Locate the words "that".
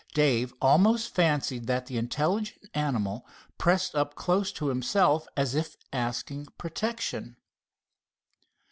1.67-1.85